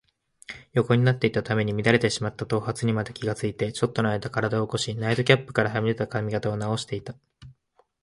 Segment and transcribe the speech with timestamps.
[0.71, 7.13] 横になっていたために乱れてしまった頭髪にまで気がついて、ちょっとのあいだ身体を起こし、ナイトキャップからはみ出た髪形をなおしていた。